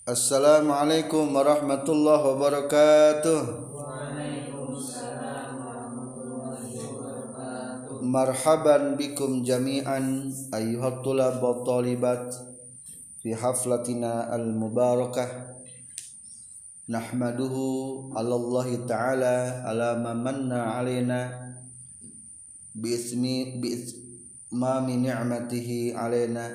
[0.00, 3.40] Assalamualaikum warahmatullahi wabarakatuh.
[8.08, 12.32] Marhaban bikum jami'an ayyuhat tulab wa talibat
[13.20, 15.52] fi haflatina al-mubarakah
[16.88, 19.36] nahmaduhu ala Allah ta'ala
[19.68, 21.28] ala ma manna alaina
[22.72, 26.48] bi ismi bi ismi ni'matihi alaina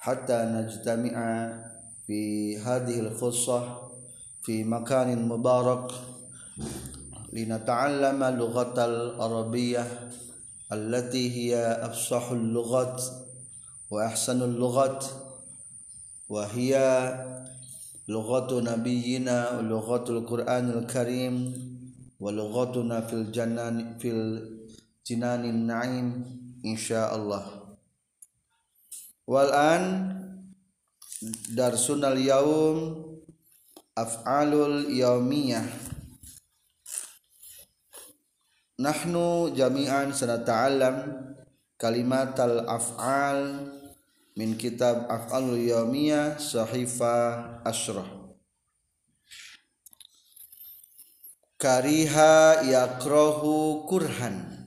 [0.00, 1.63] hatta najtami'a
[2.06, 3.88] في هذه الخصة
[4.42, 5.92] في مكان مبارك
[7.32, 10.10] لنتعلم لغة العربية
[10.72, 13.02] التي هي أفصح اللغات
[13.90, 15.04] وأحسن اللغات
[16.28, 16.74] وهي
[18.08, 21.34] لغة نبينا ولغة القرآن الكريم
[22.20, 26.06] ولغتنا في الجنان في الجنان النعيم
[26.64, 27.46] إن شاء الله.
[29.26, 30.23] والآن
[31.52, 32.78] darsunal yaum
[33.94, 35.66] af'alul yaumiyah.
[38.74, 41.30] Nahnu jami'an sanata'allam
[41.78, 43.70] kalimat al af'al
[44.34, 48.24] min kitab af'alul yaumiyah sahifa ashrah.
[51.54, 54.66] Kariha yakrohu kurhan.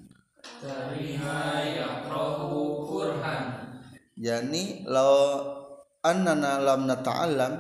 [0.63, 3.45] Kariha yakrohu kurhan.
[4.17, 5.56] Yani law
[6.07, 7.53] annana lam nata'allam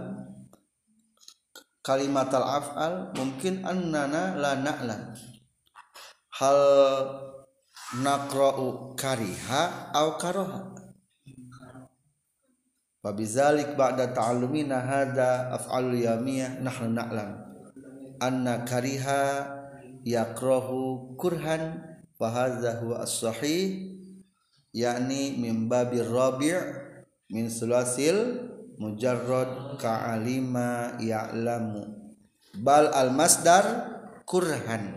[1.83, 5.15] kalimat al af'al mungkin annana la na'lam.
[6.35, 6.59] Hal
[8.03, 10.75] naqra'u kariha aw karaha.
[13.03, 17.29] Fabizalik ba'da ta'allumina hadha af'alul yamiyah nahnu na'lam.
[18.19, 19.47] Anna kariha
[20.03, 21.83] yakrahu kurhan
[22.19, 22.49] fa
[22.81, 23.95] huwa as-sahih
[24.75, 26.86] yakni min babir rabi'
[27.27, 28.47] min sulasil
[28.79, 31.83] mujarrad ka'alima ya'lamu.
[32.57, 33.65] Bal al masdar
[34.23, 34.95] kurhan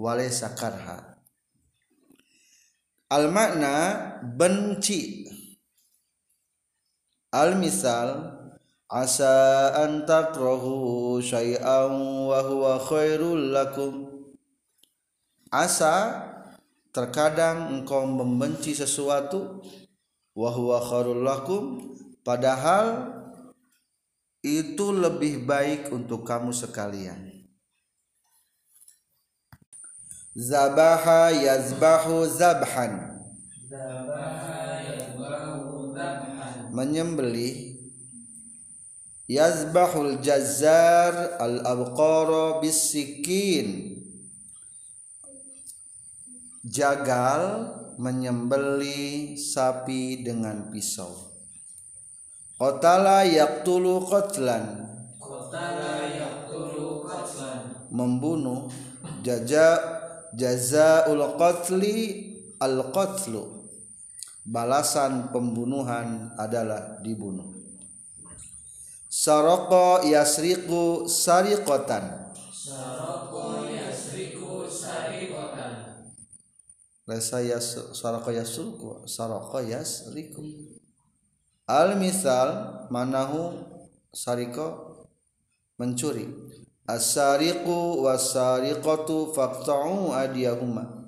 [0.00, 1.20] walaysa karha.
[3.12, 3.74] Al makna
[4.24, 5.30] benci.
[7.30, 8.34] Al misal
[8.90, 11.92] asa an takrahu syai'an
[12.26, 14.10] wa huwa khairul lakum.
[15.52, 16.26] Asa
[16.90, 19.62] terkadang engkau membenci sesuatu
[20.36, 21.80] wa huwa khairul lakum.
[22.20, 23.08] Padahal
[24.44, 27.32] itu lebih baik untuk kamu sekalian.
[30.36, 33.16] Zabaha yazbahu zabhan.
[36.76, 37.80] Menyembelih.
[39.26, 43.98] Yazbahul jazzar al abqara bisikin
[46.62, 51.12] jagal menyembeli sapi dengan pisau.
[52.56, 54.64] Qatala yaqtulu qatlan.
[55.20, 57.88] Qatala yaqtulu qatlan.
[57.92, 58.72] Membunuh
[59.20, 59.80] jaza
[60.32, 61.96] jazaul qatli
[62.60, 63.56] al qatlu
[64.46, 67.50] balasan pembunuhan adalah dibunuh.
[69.10, 72.36] Saroko yasriku sariqatan.
[72.52, 73.05] Saroko
[77.06, 80.42] Laisa yas saroko yasriku saroko yasriku.
[81.66, 83.62] Al misal manahu
[84.10, 85.08] sariko
[85.78, 86.26] mencuri.
[86.86, 91.06] As-sariqu was-sariqatu faqta'u adiyahuma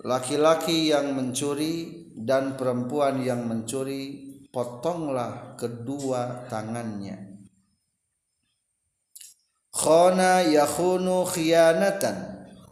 [0.00, 7.36] laki-laki yang mencuri dan perempuan yang mencuri potonglah kedua tangannya.
[9.70, 12.16] Khana yakhunu khiyanatan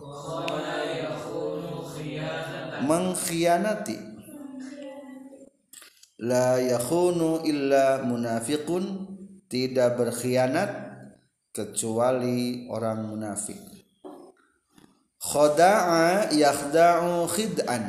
[0.03, 0.68] khiyanatan
[2.88, 4.00] mengkhianati.
[6.25, 9.15] La yakhunu illa munafiqun.
[9.49, 10.71] Tidak berkhianat
[11.56, 13.56] kecuali orang munafik.
[15.16, 17.84] Khada'a yakhda'u khid'an.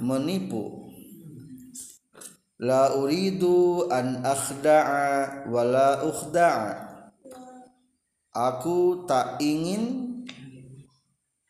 [0.00, 0.88] Menipu.
[2.56, 6.68] La uridu an akhda'a wa la ukhda'a.
[8.32, 10.11] Aku tak ingin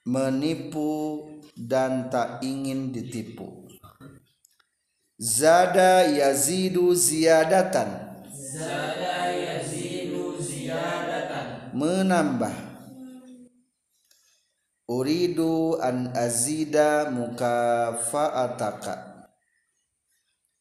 [0.02, 3.70] menipu dan tak ingin ditipu.
[5.18, 8.22] Zada yazidu ziyadatan.
[8.32, 12.74] Zada yazidu ziyadatan menambah.
[14.90, 18.94] Uridu an azida mukafa'ataka.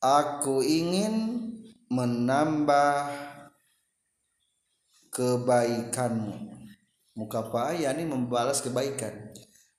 [0.01, 1.41] Aku ingin
[1.91, 3.11] menambah
[5.11, 6.60] kebaikanmu
[7.17, 9.31] mukafa'ah yakni membalas kebaikan.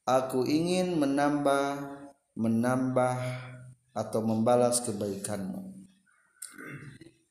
[0.02, 2.00] Aku ingin menambah
[2.34, 3.18] menambah
[3.92, 5.72] atau membalas kebaikanmu.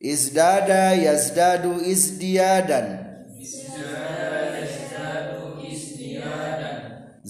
[0.01, 3.11] Izdada yazdadu izdiadan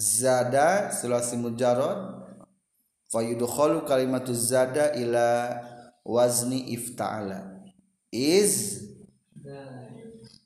[0.01, 2.21] zada sulasi mujarrad.
[3.11, 5.59] Fayudkhalu kalimatu zada ila
[6.07, 7.59] wazni ifta'ala.
[8.11, 8.87] Iz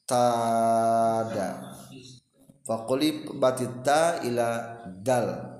[0.09, 1.74] tada
[2.65, 5.53] faqulib batita ila dal.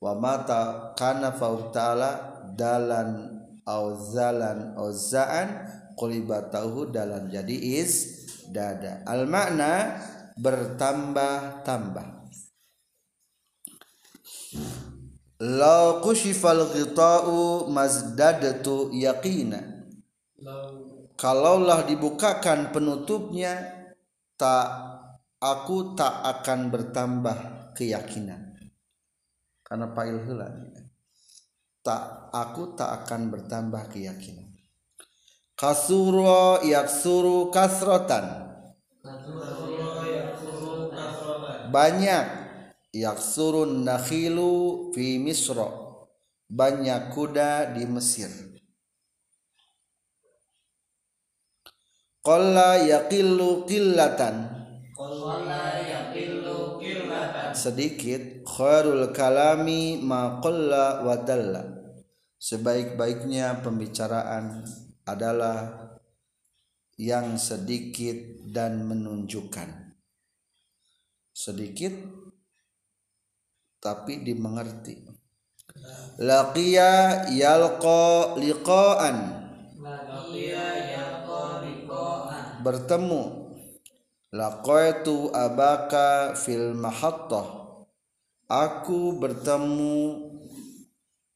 [0.00, 3.36] Wa mata kana fautala dalan
[3.68, 5.68] au zalan au zaan
[6.00, 9.04] qulibatahu dalan jadi is dada.
[9.04, 10.00] Al makna
[10.40, 12.08] bertambah-tambah.
[15.40, 19.60] Lau kushifal ghita'u mazdadatu yaqina.
[21.20, 23.56] Kalaulah dibukakan penutupnya
[24.40, 24.89] tak
[25.40, 27.38] aku tak akan bertambah
[27.74, 28.54] keyakinan.
[29.64, 30.48] Karena fa'il heula
[31.80, 34.52] tak aku tak akan bertambah keyakinan.
[35.56, 38.52] Kasuro yaksuru kasrotan.
[41.72, 42.38] Banyak.
[42.90, 45.90] Yaksurun nakhilu fi misra
[46.50, 48.28] banyak kuda di Mesir.
[52.20, 54.59] Qalla yaqillu qillatan
[57.60, 61.60] sedikit khairul kalami ma qalla wa dalla.
[62.40, 64.64] Sebaik-baiknya pembicaraan
[65.04, 65.92] adalah
[66.96, 68.16] yang sedikit
[68.48, 69.92] dan menunjukkan.
[71.36, 71.92] Sedikit
[73.76, 75.04] tapi dimengerti.
[76.20, 79.16] Laqiya yalqa liqaan.
[79.80, 82.64] Laqiya yalqa liqa'an.
[82.64, 83.49] Bertemu
[84.30, 87.46] laqaitu abaka fil mahattah.
[88.50, 90.26] Aku bertemu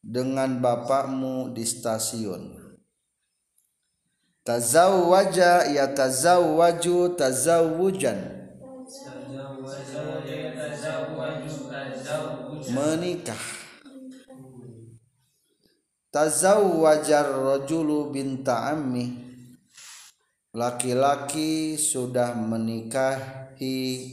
[0.03, 2.59] dengan bapakmu di stasiun.
[4.45, 8.19] Tazawwaja yatazawwaju tazawujan
[12.75, 13.43] menikah.
[16.11, 19.24] Tazawwajar rajulu binta ammi
[20.55, 24.07] laki-laki sudah menikahi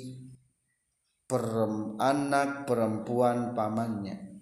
[1.30, 4.42] perem, anak perempuan pamannya.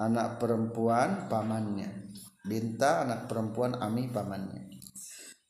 [0.00, 2.08] Anak perempuan pamannya.
[2.48, 4.72] Binta anak perempuan ami pamannya.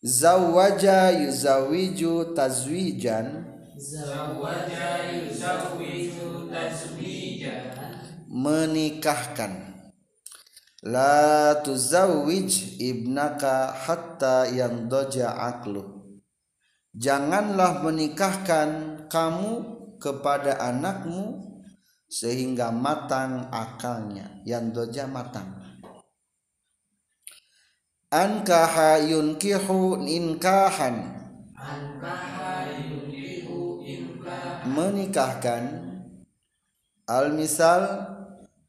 [0.03, 3.47] Zawaja yuzawiju tazwijan.
[3.79, 7.71] Zawaja yuzawwiju tazwijan.
[8.27, 9.78] Menikahkan
[10.83, 15.83] la tuzawwij ibnaka hatta yang doja aklu.
[16.95, 19.53] Janganlah menikahkan kamu
[19.99, 21.43] kepada anakmu
[22.07, 24.43] sehingga matang akalnya.
[24.47, 25.59] Yang doja matang.
[28.09, 31.19] Ankaha yunkihu inkahan
[31.53, 35.65] Ankaha yunkihu inka menikahkan.
[37.05, 37.83] Al misal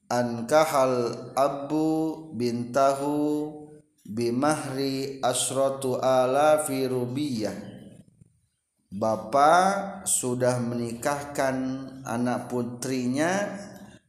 [0.09, 3.45] ankahal abu bintahu
[4.01, 7.53] bimahri asratu alafi rubiyah.
[8.89, 11.55] Bapak sudah menikahkan
[12.01, 13.53] anak putrinya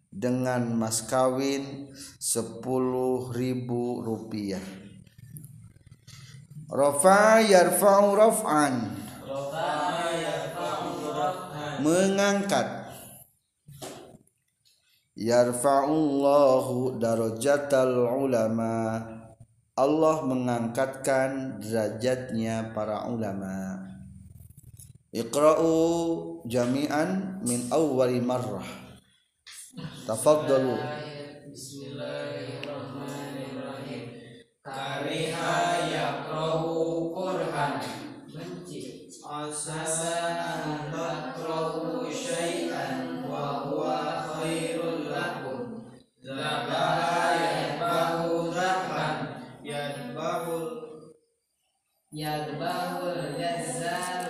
[0.08, 4.64] dengan mas kawin sepuluh ribu rupiah.
[6.72, 8.74] Rafa yarfa'u raf'an.
[11.84, 12.79] Mengangkat
[15.20, 19.04] yarfa'ullahu darajatal ulama.
[19.76, 23.84] Allah mengangkatkan derajatnya para ulama.
[25.12, 28.64] Iqra'u jami'an min awwali marrah.
[30.08, 30.80] Tafaddalu.
[31.52, 34.04] Bismillahirrahmanirrahim.
[34.64, 35.52] Kariha
[35.88, 36.49] yakrahu
[52.20, 54.29] Yadbahul jazzal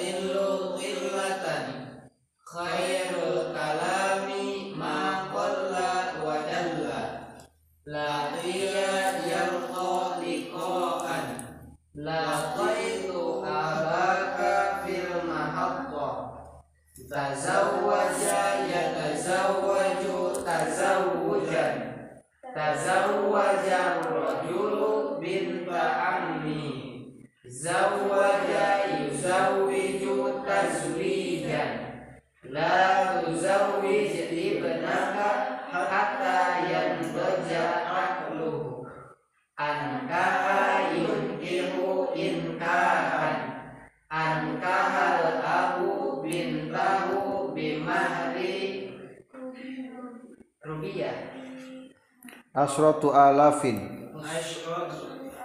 [0.00, 1.64] Qalla yaqillu qillatan
[2.40, 7.00] Khairul kalami ma qalla wa dalla.
[7.84, 11.26] Laqiya yalqa liqa'an
[11.92, 16.08] Laqaitu abaka fil mahabba.
[17.10, 20.16] Tazawwaja yatazawwaju
[20.46, 21.76] tazawwujan
[22.54, 26.64] Tazawwaja rajulu binta ammi
[27.44, 27.99] Zawwaja
[52.64, 54.10] asratu alafin.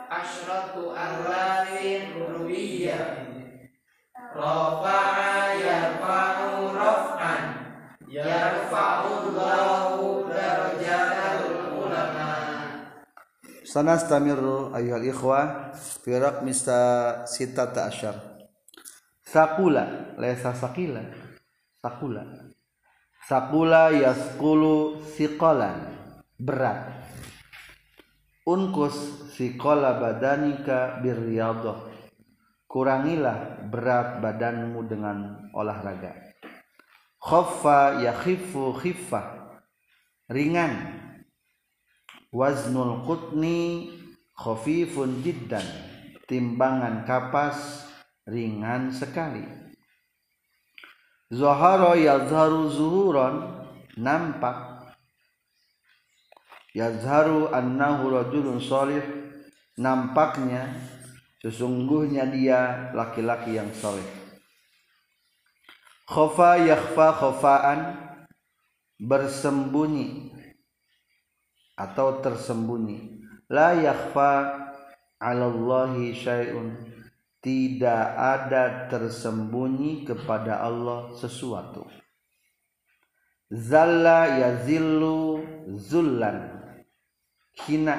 [0.05, 3.25] Asyratu alafin rubiyah
[4.35, 7.43] Rafa'a yarfa'u raf'an.
[8.03, 12.31] Yarfa'u Allahu darajatul ulama.
[13.63, 15.71] Sanastamiru ayyuhal ikhwah
[16.03, 16.51] fi raqmi
[17.27, 18.15] sitata asyar.
[19.23, 21.01] Sakula laysa sakila
[21.81, 22.23] sakula
[23.25, 25.91] sakula yaskulu siqalan
[26.37, 26.94] berat
[28.45, 28.95] unkus
[29.33, 31.91] siqala badanika birriyadhah.
[32.69, 36.13] Kurangilah berat badanmu dengan olahraga.
[37.17, 39.57] Khaffa yakhifu khiffah.
[40.29, 41.01] Ringan.
[42.29, 43.89] Waznul qutni
[44.35, 45.63] khafifun jiddan.
[46.27, 47.87] Timbangan kapas
[48.27, 49.45] ringan sekali.
[51.31, 53.35] Zahara yazharu zuhuran.
[53.95, 54.74] Nampak
[56.75, 59.01] yazharu annahu rajulun salih
[59.79, 60.75] nampaknya
[61.39, 64.25] sesungguhnya dia laki-laki yang soleh
[66.05, 67.79] khofa yakhfa khofaan.
[68.95, 70.31] Bersembunyi.
[71.75, 73.27] Atau tersembunyi.
[73.51, 74.55] La yakhfa
[75.19, 76.71] 'alallahi syai'un.
[77.43, 81.85] Tidak ada tersembunyi kepada Allah sesuatu.
[83.53, 85.45] Zalla yazillu
[85.77, 86.64] zullan
[87.63, 87.95] hina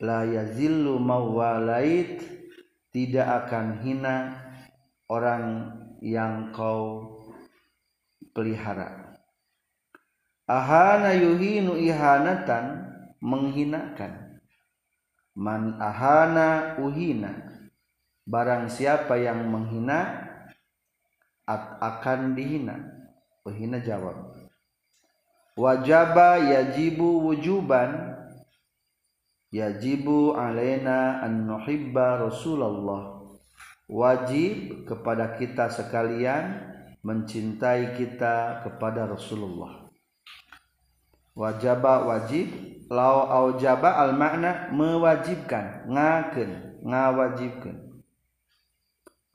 [0.00, 2.20] la yazillu mawalait
[2.96, 4.40] tidak akan hina
[5.12, 5.68] orang
[6.00, 7.12] yang kau
[8.32, 9.20] pelihara.
[10.48, 12.88] Ahana yuhinu ihanatan.
[13.16, 14.38] Menghinakan.
[15.34, 17.32] Man ahana uhina.
[18.28, 20.28] Barang siapa yang menghina
[21.80, 22.76] akan dihina.
[23.42, 24.45] Uhina jawab
[25.56, 28.14] wajaba yajibu wujuban.
[29.50, 33.16] Yajibu alaina an nuhibba Rasulullah.
[33.88, 36.60] Wajib kepada kita sekalian
[37.00, 39.88] mencintai kita kepada Rasulullah.
[41.32, 42.46] Wajaba wajib.
[42.86, 47.86] Lau aujaba al makna mewajibkan ngakeun ngawajibkeun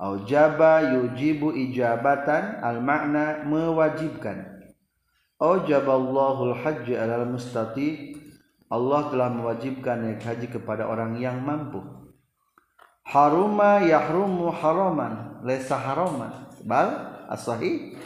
[0.01, 4.50] aujaba yujibu ijabatan al makna mewajibkan
[5.41, 8.13] aujaballahu al hajj alal mustati.
[8.71, 11.83] Allah telah mewajibkan naik haji kepada orang yang mampu.
[13.03, 16.31] Haruma yahrumu haraman laysa haraman.
[16.63, 17.11] Bal?
[17.27, 17.99] As-sahih?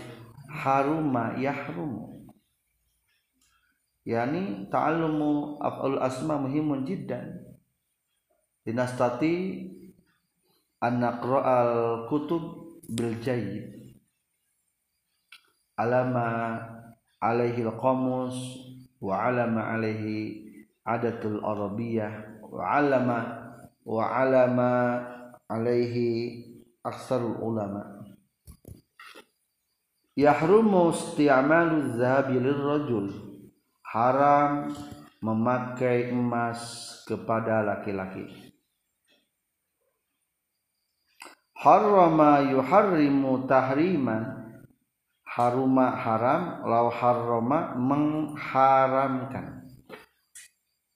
[0.50, 2.26] Haruma yahrumu.
[4.06, 7.46] Yani ta'allumu af'al asma muhimun jiddan.
[8.66, 9.70] Dinastati
[10.82, 13.98] an naqra'al kutub bil jayyid.
[15.78, 16.58] Alama
[17.26, 18.38] alaihi al-qamus
[19.02, 20.46] wa alama alaihi
[20.86, 23.20] adatul arabiyah wa alama
[23.82, 24.72] wa alama
[25.50, 26.46] alaihi
[26.86, 28.06] aksarul ulama.
[30.16, 33.10] Yahrumu isti'malu zahabi lirrajul.
[33.84, 34.72] Haram
[35.20, 36.62] memakai emas
[37.08, 38.54] kepada laki-laki.
[41.56, 44.45] Harrama yuharrimu tahriman
[45.36, 49.68] haruma haram lau harrama mengharamkan.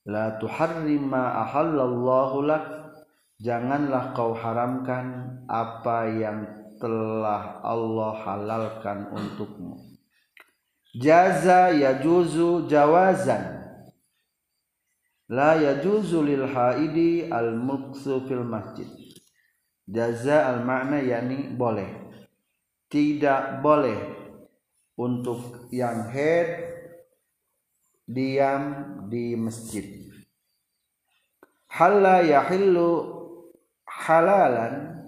[0.08, 2.64] La tuharrim ma ahallallahu lak
[3.44, 6.48] janganlah kau haramkan apa yang
[6.80, 9.76] telah Allah halalkan untukmu.
[10.96, 13.60] Jaza yajuzu jawazan.
[15.30, 18.88] La yajuzu lil haidi al muksu fil masjid.
[19.84, 22.08] Jaza al makna yakni boleh.
[22.90, 24.19] Tidak boleh
[25.00, 26.60] untuk yang head
[28.04, 28.64] diam
[29.08, 30.04] di masjid.
[31.72, 33.08] Halla yahillu
[33.88, 35.08] halalan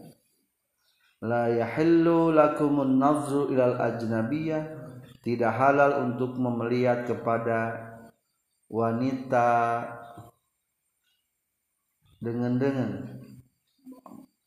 [1.20, 4.80] la yahillu lakumun nazru ilal ajnabiyah
[5.28, 7.92] tidak halal untuk melihat kepada
[8.72, 9.50] wanita
[12.22, 12.90] dengan dengan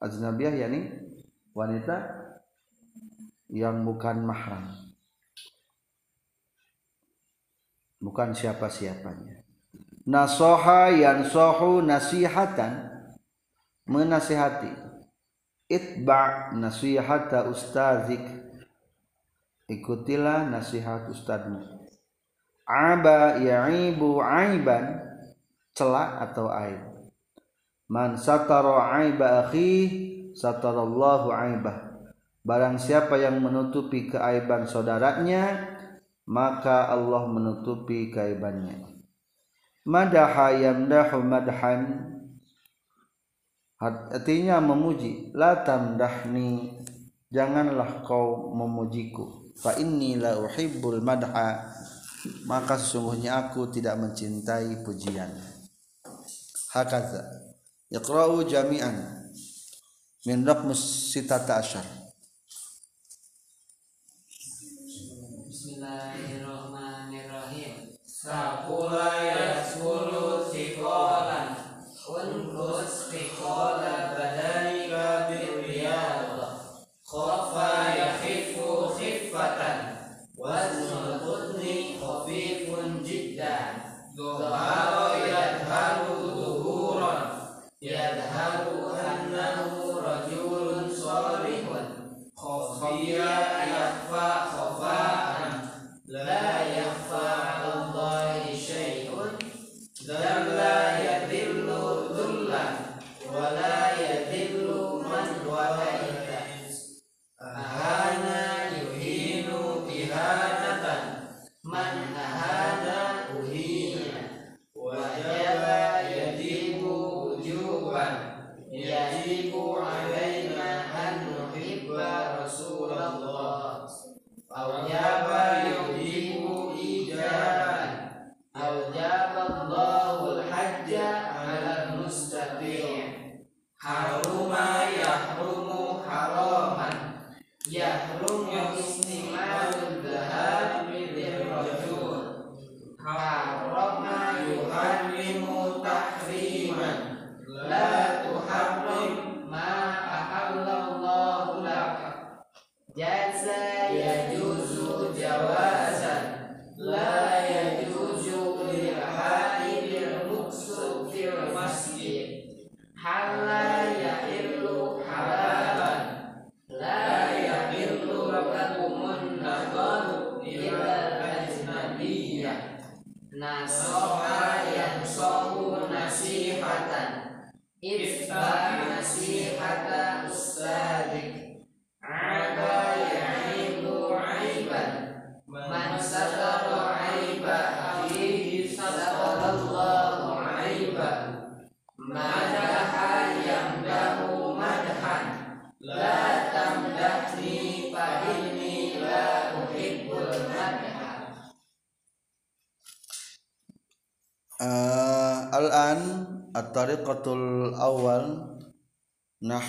[0.00, 0.94] ajnabiyah yakni
[1.52, 1.96] wanita
[3.50, 4.83] yang bukan mahram
[8.04, 9.40] bukan siapa-siapanya.
[10.04, 12.92] Nasoha yansohu nasihatan.
[13.88, 14.68] Menasihati.
[15.72, 18.20] Itba nasihata ustazik.
[19.64, 21.84] Ikutilah nasihat ustadmu
[22.68, 25.04] aba ya'ibu aiban.
[25.74, 26.80] Celak atau aib.
[27.90, 31.98] Man satara aiba akhi satarallahu aibah.
[32.44, 35.73] Barang siapa yang menutupi keaiban saudaranya
[36.24, 38.94] maka Allah menutupi keaibannya
[39.84, 41.80] madaha yamdahu madhan.
[43.78, 45.30] Artinya memuji.
[45.36, 46.80] La tamdahni.
[47.28, 49.52] Janganlah kau memujiku.
[49.60, 51.68] Fa inni la uhibbul madha.
[52.48, 55.28] Maka sesungguhnya aku tidak mencintai pujian.
[56.72, 57.28] Hakaza
[57.92, 59.28] yaqra'u jami'an
[60.24, 61.84] min raqmus sitata asyar
[68.24, 69.33] Bismillahirrahmanirrahim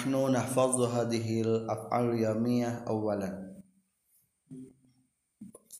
[0.06, 3.58] nahnu nahfadhu hadhihi al-af'al yamiyah awalan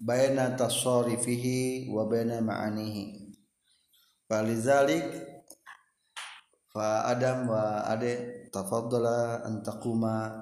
[0.02, 3.38] baina tasarifihi wa baina ma'anihi
[4.26, 5.06] falizalik
[6.74, 10.34] fa adam wa ade tafaddala an taquma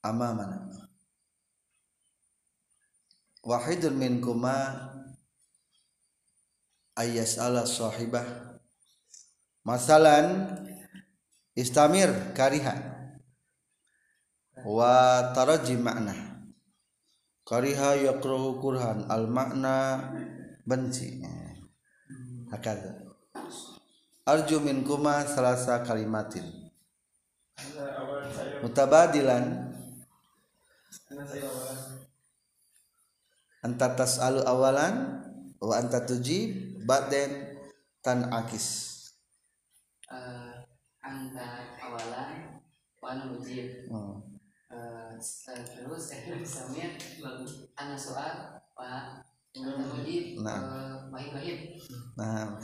[0.00, 0.72] amamana
[3.44, 4.88] wahidun minkuma
[6.96, 8.24] ayas ala sahibah
[9.60, 10.56] masalan
[11.58, 12.78] istamir kariha.
[14.62, 16.14] Wa taraji makna
[17.42, 19.10] kariha yakruhu kurhan.
[19.10, 19.98] Al makna
[20.62, 21.18] benci.
[22.54, 23.08] Hakada
[24.28, 26.44] arju min kuma salasa kalimatin.
[28.60, 29.72] Mutabadilan.
[33.64, 34.94] Anta tas'alu awalan
[35.58, 37.58] wa anta tujib ba'den
[38.04, 38.94] tan akis.
[40.06, 40.37] Anta
[43.08, 44.20] ana mujib Hmm.
[44.68, 46.92] Eh, eh, terus eh samir
[47.80, 48.36] ana soal
[48.76, 48.84] wa
[49.56, 50.60] anta mujib Nah.
[50.60, 51.58] eh, wahid wahid.
[52.20, 52.60] Nah.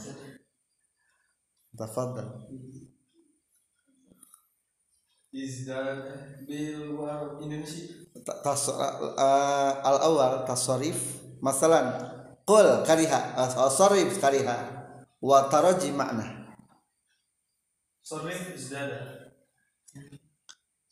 [1.75, 2.29] Tafadhal.
[5.35, 5.99] Izdad
[6.47, 7.91] bil war Indonesia.
[8.23, 11.91] Ta- tas uh, al awal tasarif masalan
[12.47, 14.55] qul kariha uh, sarif kariha
[15.19, 16.23] wa taraji makna
[17.99, 19.24] Sorif izdada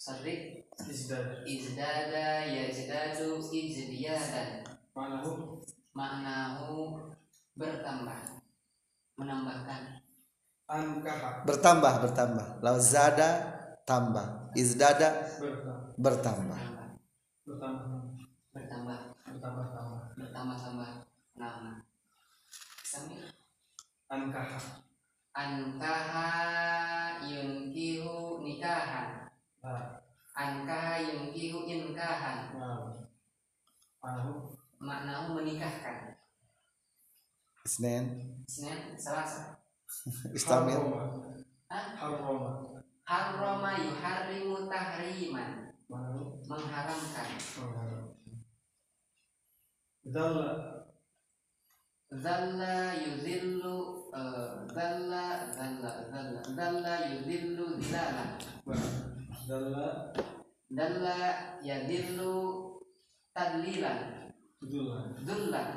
[0.04, 5.64] sarif Izdada izdada yazdadu izdiyadan Manahu
[5.96, 7.00] maknahu?
[7.56, 8.42] Bertambah.
[9.16, 10.02] Menambahkan.
[10.66, 12.48] Ankaha bertambah bertambah.
[12.66, 13.30] Law zada
[13.86, 14.52] tambah.
[14.58, 15.96] Izdada Bertambah.
[16.02, 16.60] bertambah.
[17.46, 17.90] Bertambah.
[18.52, 19.00] Bertambah.
[19.14, 20.92] Bertambah Bertambah-tambah bertambah-tambah
[21.34, 21.82] nama
[22.86, 23.26] samir
[24.06, 24.62] Ankaha
[25.34, 26.30] ankaha
[27.26, 29.13] yunkihu nikahan
[29.64, 30.04] Nah.
[30.36, 33.00] Ankaha yunkihu inkahan Nah.
[34.84, 36.20] Maknahu menikahkan.
[37.64, 39.64] Isnen Senin Selasa.
[40.38, 40.84] Istamil.
[41.72, 42.84] Harroma Hah?
[43.08, 45.72] Harroma yuharrimu tahriman.
[46.44, 47.30] Mengharamkan.
[50.04, 50.52] Dalla
[52.12, 52.92] zalla.
[53.00, 58.36] Yuzillu eh, zalla zalla zalla zalla yuzillu zilalan
[59.44, 60.14] Dalla.
[60.72, 61.18] Dalla
[61.62, 62.34] yadillu
[63.36, 64.32] tadlilan.
[64.64, 65.70] Dula dullan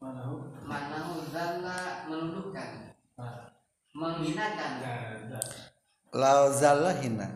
[0.00, 0.48] Manahu.
[0.64, 3.52] Manahu zalla menundukkan Nah
[3.92, 5.40] menghinakan Gada
[6.16, 7.28] law zalla hina.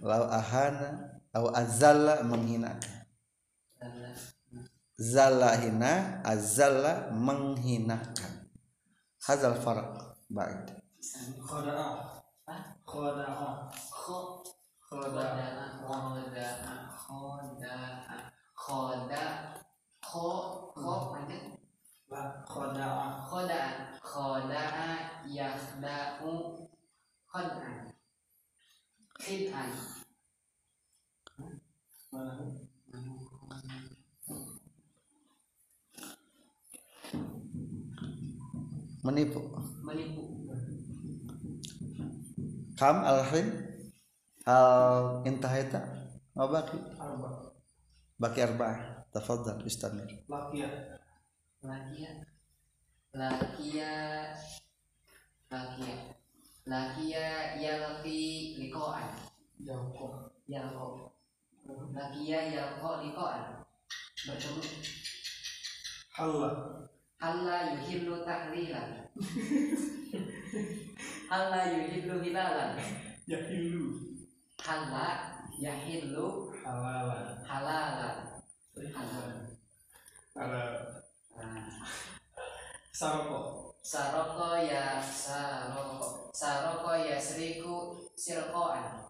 [0.00, 1.20] Law ahana.
[1.30, 3.04] Aw azalla menghinakan
[4.98, 5.54] Zalla.
[5.60, 8.50] hina azalla menghinakan.
[9.28, 10.10] Hazal farq.
[10.30, 10.70] Ba'id
[11.42, 12.62] Khoda'a Hah?
[12.86, 13.70] Khoda'a
[14.90, 16.50] Kho khoda'a khoda'a
[17.38, 17.76] khoda'a
[18.62, 19.24] khoda
[20.02, 20.30] kho
[20.82, 21.46] kho panjang
[25.36, 26.32] yakhda'u
[29.22, 29.70] khid'an
[39.04, 39.40] menipu.
[39.86, 40.22] Menipu.
[42.74, 42.96] Kam
[44.50, 45.80] al intahaita
[46.34, 46.78] ma baki?
[46.98, 47.30] Arba.
[48.20, 50.10] Baki arba'ah tafadhal istamir.
[50.28, 50.68] Lakia.
[51.62, 52.10] Lakia.
[53.14, 53.94] Lakia.
[55.50, 55.96] Lakia.
[56.66, 57.26] Lakia
[57.62, 59.08] yalqi liqa'an.
[59.62, 60.84] Jauh yalqa
[61.94, 63.42] lakia yalqa liqa'an.
[64.26, 64.60] Bertemu
[66.12, 66.50] Halla.
[67.20, 69.08] Halla yuhillu tahlilan
[71.32, 72.76] Halla yuhillu hilalan.
[73.24, 74.09] Yahilu
[74.60, 75.08] Halla
[75.58, 78.16] yahillu Halalan halalan
[78.76, 79.40] Halalan
[80.36, 80.64] Ada
[81.40, 81.88] Nah,
[82.92, 83.72] Saroko.
[83.80, 86.28] Saroko ya saroko.
[86.36, 89.08] Saroko ya seriku sirkoan.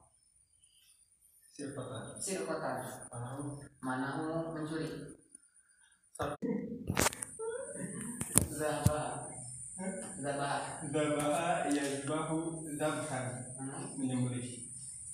[1.50, 2.86] Sirpatan Sirkotan.
[3.10, 3.58] Manahu.
[3.82, 5.18] Manahu mencuri.
[8.54, 9.26] Zaba.
[10.22, 10.50] Zaba.
[10.94, 13.26] Daba'a Yazbahu Zabhan.
[13.58, 13.98] Hmm.
[13.98, 14.69] Menyembelih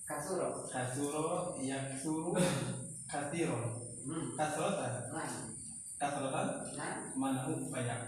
[0.07, 2.31] Kasuro Kasuro Yaksuru
[3.11, 4.39] Katiro Hmm.
[4.39, 5.51] Kasrotan Nah.
[5.99, 6.47] Kasrotan
[6.79, 7.11] Nah.
[7.19, 8.01] Manahu banyak.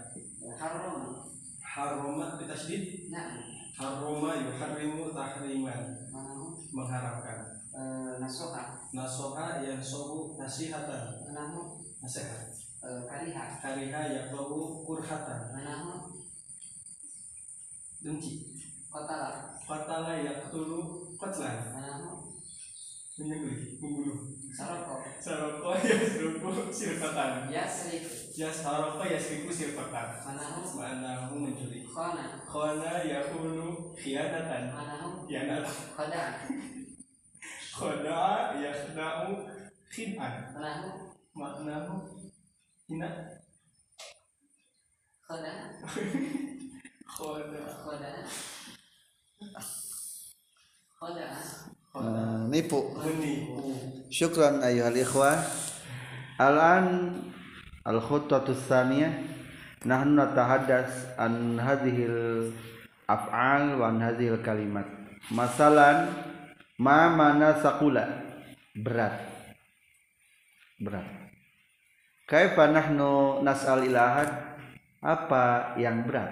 [0.55, 1.27] Haram
[1.59, 2.39] Haroma.
[2.39, 3.35] Ditasdid Nah.
[3.75, 5.83] Haroma yuharrimu tahriman.
[6.07, 7.51] Manahu Mengharapkan.
[7.75, 11.19] Eh, Nasoha Nasoha yang sohu nasihatan.
[11.27, 12.47] Manahu Nasihat.
[12.79, 13.59] Eh, Kariha.
[13.59, 15.51] Kariha yakbahu kurhatan.
[15.51, 16.15] Manahu
[17.99, 18.55] Benci
[18.89, 22.33] Kotala Fatala yaktulu qatlan Manahu
[23.21, 24.17] Menyembelih Membunuh.
[24.49, 25.05] Saroko.
[25.21, 27.51] Saroko yasruku sirpatan.
[27.53, 30.07] Yasriku Ya saroko yasriku sirpatan.
[30.25, 30.65] Manahu.
[30.73, 32.41] Ma'anahu mencuri Khona.
[32.49, 34.73] Khona yakunu khianatan.
[34.73, 35.29] Manahu.
[35.29, 35.67] Khianat.
[35.93, 36.23] Khoda
[37.77, 39.45] Khoda'a yakhna'u
[39.91, 41.13] khid'an Manahu.
[41.37, 41.95] Maknahu
[42.89, 43.09] Hina
[45.21, 45.77] Khoda
[47.05, 48.11] Khoda Khoda
[50.99, 52.91] Eh, nipu.
[54.11, 55.39] Syukran ayuhal ikhwah.
[56.35, 57.15] Alan
[57.87, 59.15] al khutwatu tsaniyah
[59.87, 62.51] nahnu natahaddas an hadhil
[63.07, 64.87] af'al wa an hadhil kalimat.
[65.31, 66.11] Masalan
[66.75, 68.19] ma mana sakula
[68.75, 69.23] berat.
[70.83, 71.07] Berat.
[72.27, 74.27] Kaifa nahnu nas'al ilahad
[74.99, 76.31] apa yang berat?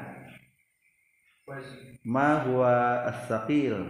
[1.48, 3.84] Wajib ma huwa as-saqil.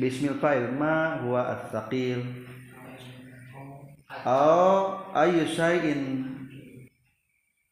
[0.00, 0.72] Bismil fa'il.
[0.72, 2.24] Ma huwa as-saqil.
[4.24, 6.24] Au ayu syai'in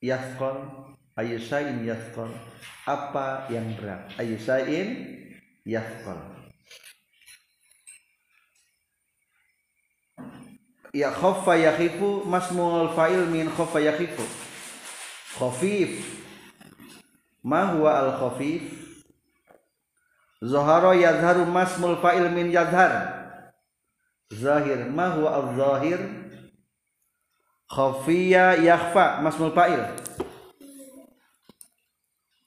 [0.05, 0.61] yasqal?
[1.17, 2.29] Ayu syai'in yasqal.
[2.85, 4.13] Apa yang berat?
[4.21, 5.09] Ayu syai'in
[5.65, 6.21] yasqal.
[10.93, 14.21] Ya khaffa yakhifu masmul fa'il min khaffa yakhifu.
[15.41, 16.21] Khafif
[17.43, 18.63] ma huwa al khafif
[20.43, 22.93] zahara yadharu masmul fa'il min yadhar
[24.31, 24.87] zahir.
[24.91, 26.01] Ma huwa al zahir
[27.71, 29.83] khafiya yakhfa masmul fa'il.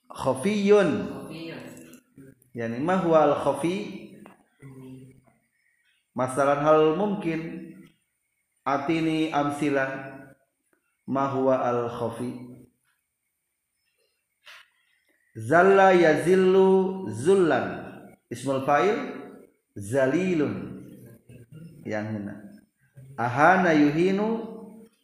[0.08, 1.12] Khafiyun.
[2.56, 4.08] Yani ma huwa al khafi
[6.16, 7.68] masalan hal mungkin
[8.64, 10.16] atini amsilah
[11.04, 12.55] ma huwa al khafi
[15.36, 17.84] zalla yazillu zullan.
[18.32, 18.96] Ismul fa'il
[19.76, 20.82] zalilun.
[21.86, 22.34] Yang huna
[23.14, 24.42] ahana yuhinu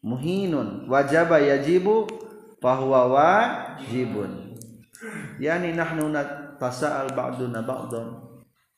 [0.02, 0.88] muhinun.
[0.90, 2.08] Wajaba yajibu
[2.58, 4.56] fahuwa wajibun.
[5.38, 8.22] Yani nahnu natasa'al ba'duna ba'dan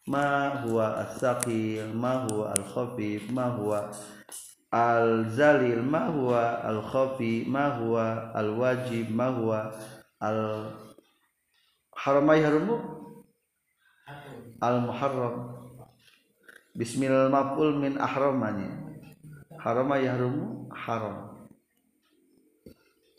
[0.08, 3.88] ma huwa as-saqil ma huwa al-khafif ma huwa
[4.68, 9.72] al-zalil ma huwa al-khafi ma huwa al-wajib ma huwa
[10.20, 10.68] al
[12.04, 12.76] haramai harumu?
[14.60, 15.56] Al-muharram.
[16.76, 18.84] Bismil maf'ul min ahramanya
[19.56, 21.48] harama yahrumu haram.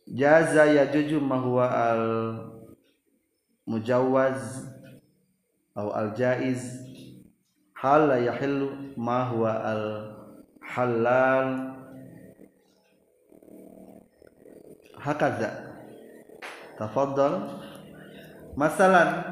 [0.05, 2.05] Jaza yajuju ma huwa al
[3.65, 4.69] mujawwaz
[5.73, 6.61] atau al jaiz
[7.73, 9.83] hal la yahillu ma huwa al
[10.61, 11.49] halal
[15.01, 15.73] hakaza.
[16.77, 17.55] Tafaddal
[18.55, 19.23] masalan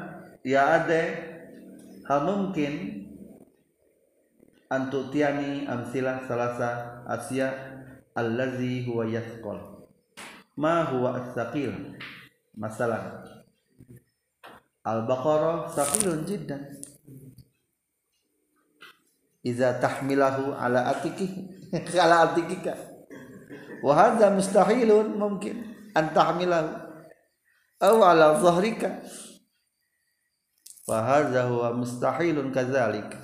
[0.44, 1.02] ya ade
[2.04, 3.04] hal mungkin
[4.68, 7.48] antutiani amsilah salasa asya
[8.14, 9.74] allazi huwa yathqal
[10.56, 11.98] ma huwa as-saqil?
[12.54, 13.26] Masalan
[14.86, 16.62] al-baqarah saqilun jiddan.
[19.44, 21.50] Iza tahmilahu ala atiki
[22.04, 22.78] ala atikika.
[23.82, 26.83] Wa hadha mustahilun mungkin an tahmilahu
[27.80, 29.02] aw ala dhahrika
[30.86, 33.18] wa hadha huwa mustahilun kadzalika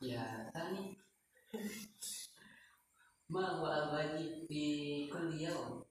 [0.00, 0.96] Ya, tani.
[3.32, 4.62] Ma huwa al-wajib fi
[5.12, 5.84] kulli yawm?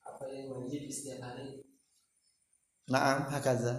[0.00, 1.60] Apa yang wajib setiap hari?
[2.88, 3.72] Naam hakaza.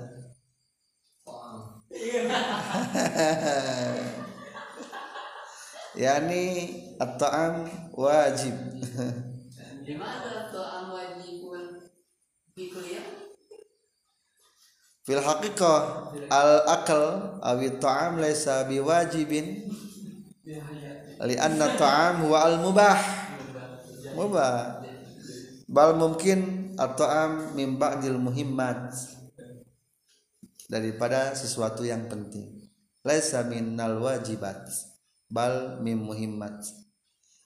[5.96, 6.44] yani
[7.00, 8.52] at-ta'am wajib.
[9.86, 11.80] Di mana ta'am wajibun
[12.52, 13.16] fi kulli yawm?
[15.06, 19.70] Fil haqiqah al akal awi ta'am laisa biwajibin
[21.22, 23.00] li anna ta'am huwa al mubah.
[24.18, 24.82] Mubah.
[25.66, 28.92] Bal mungkin at-ta'am min ba'dil muhimmat
[30.70, 32.66] daripada sesuatu yang penting.
[33.06, 34.66] Laisa minnal wajibat
[35.30, 36.66] bal min muhimmat.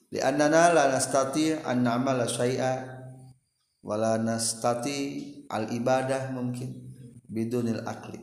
[0.10, 3.00] Li annana la nastati an na'mala syai'a
[3.84, 6.90] wala nastati al ibadah mungkin
[7.30, 8.20] bidunil akli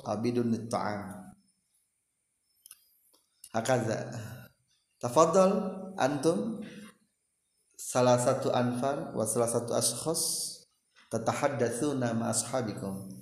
[0.00, 1.30] atau bidunil ta'am
[3.52, 4.16] hakaza
[4.96, 5.52] tafadhal
[6.00, 6.64] antum
[7.76, 10.22] salah satu anfar wa salah satu ashkhas
[11.12, 13.19] tatahaddatsuna ma ashabikum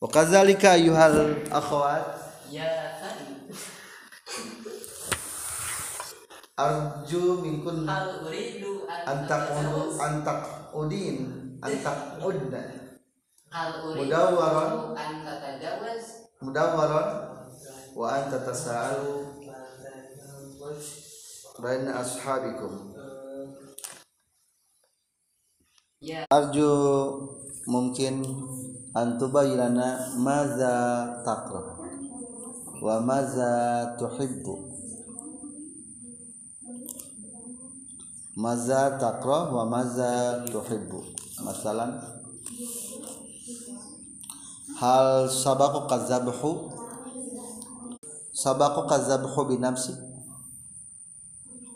[0.00, 2.04] wa kadzalika ayyuhal akhawat
[2.52, 3.48] Ya, tani.
[6.54, 9.98] arju minkun Hal uridu an antaqudu tatajawaz.
[9.98, 11.16] antaqudin
[11.64, 12.62] antaqudna
[13.50, 14.72] Hal uridu Mudawwaran.
[14.94, 16.04] an tatajawaz.
[16.44, 17.08] mudawwaran
[17.96, 18.38] wa anta
[21.56, 22.92] baina ashabikum
[26.06, 26.70] Ya, arju
[27.66, 28.22] mungkin
[28.94, 30.74] antubayyana maza
[31.26, 31.82] taqra
[32.78, 33.50] wa maza
[33.98, 34.54] tuhibbu.
[38.38, 41.02] Maza taqra wa maza tuhibbu.
[41.42, 41.98] Masalan
[44.78, 46.70] hal sabaku kazabhu?
[48.30, 49.90] Sabaku kazabhu binafsi.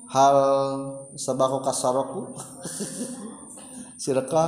[0.06, 0.38] Hal
[1.18, 2.30] sabako kasaroku
[4.00, 4.44] sirka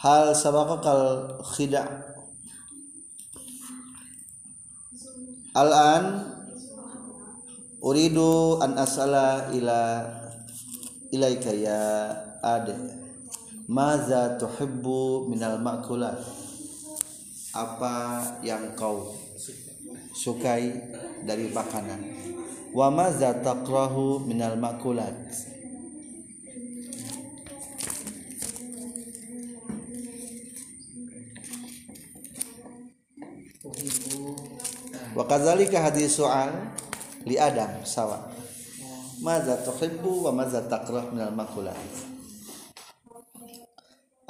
[0.00, 1.02] hal sabako kal
[1.44, 1.84] khida.
[5.52, 6.24] Al-an
[7.84, 10.08] uridu an as'ala ila
[11.12, 11.82] ilaika ya
[12.40, 12.72] ade.
[13.68, 16.16] Maza tuhibbu minal makulat
[17.54, 19.14] apa yang kau
[20.16, 20.74] sukai
[21.22, 22.09] dari makanan
[22.70, 25.18] wa maza takrahu minal makulat.
[35.10, 36.54] Wa kadzalika hadis soal
[37.26, 38.30] li adam sawa.
[39.20, 41.76] Maza tuhibbu wa maza takrah minal makulat.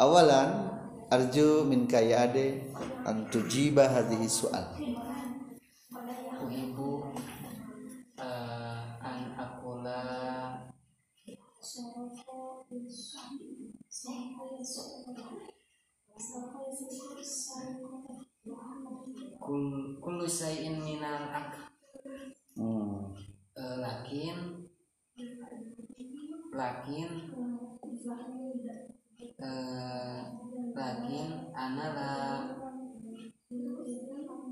[0.01, 0.81] Awalan
[1.13, 2.73] arju min kaya ade
[3.05, 4.65] an tujiba hadhihi soal
[11.71, 12.11] Kul
[20.03, 21.71] Kullu sayin minal ak
[22.59, 23.15] hmm.
[23.55, 24.67] eh, Lakin
[26.51, 27.11] Lakin
[29.39, 30.21] eh,
[30.75, 32.11] Lakin Ana la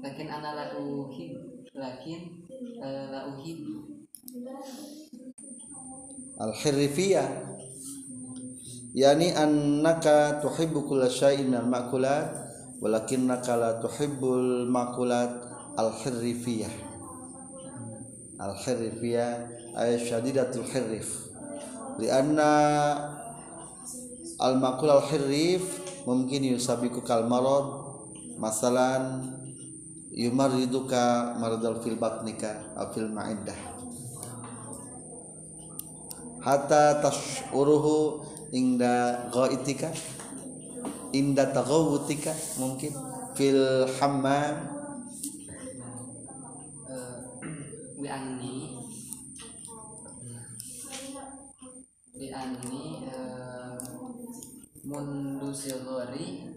[0.07, 2.47] Lakin ana la uhib Lakin
[2.79, 3.59] eh, la uhib
[6.39, 7.51] al-hirrifiyah.
[8.95, 12.31] Yani annaka tuhibbu kulla syai'in minal makulat
[12.79, 15.47] walakinnaka la tuhibbul makulat.
[15.79, 16.75] Al-hirrifiyah.
[18.43, 19.31] Al-hirrifiyah
[19.79, 21.31] ay syadidatul hirrif.
[22.03, 22.51] Lianna
[24.43, 25.63] al-makul al-hirrif
[26.03, 27.87] mungkin yusabiku kal marad.
[28.39, 29.35] Masalan
[30.15, 33.78] yumarriduka maradal fil batnika fil ma'iddah
[36.45, 38.23] hatta tash'uruhu
[38.55, 39.91] inda ghaitika
[41.13, 42.93] inda taghawutika mungkin
[43.37, 44.57] fil hammam.
[46.89, 47.17] Eh,
[47.99, 48.57] Bi anni.
[52.19, 53.79] Bi anni eh,
[54.89, 56.49] Mundu sigori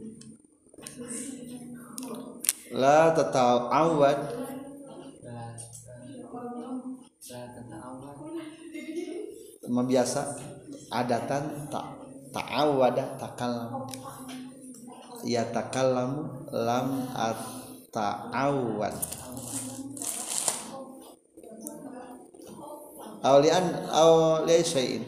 [2.72, 4.20] la tata'awad
[9.70, 10.38] membiasa
[10.90, 11.86] adatan tak
[12.34, 13.86] ta'awada takallam
[15.22, 17.38] ya takallamu lam at
[17.94, 18.96] ta'awad
[23.22, 25.04] awlian awli syai'in.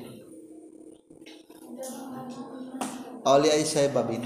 [3.23, 4.19] Awli syai babin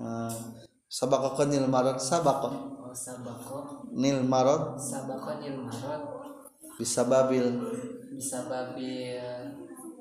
[0.00, 0.61] uh,
[0.92, 2.52] sabaqaka nil marad sabaqa.
[2.52, 6.04] Oh sabako nil marad Sabako nil marot.
[6.76, 7.46] Bisababil.
[8.12, 9.16] Bisa babil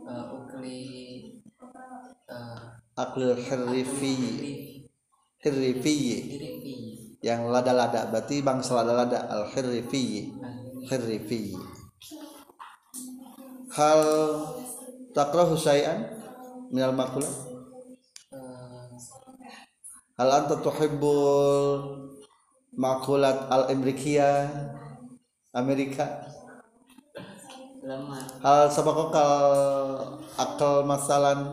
[0.04, 0.84] eh, Ukli
[2.28, 2.60] eh,
[3.00, 4.18] aklil hirrifi.
[7.22, 8.12] Yang lada-lada.
[8.12, 9.32] Berarti bangsa lada-lada.
[9.32, 10.36] Al hirrifi
[10.92, 11.56] hirrifi.
[13.72, 14.04] Hal
[15.16, 16.12] takrahu syai'an
[16.72, 17.51] minal makulah
[20.22, 21.82] hal anta tuhibbul
[22.78, 23.74] makulat al
[25.58, 26.06] Amerika?
[27.82, 31.50] Lama hal sabakokal akal masalan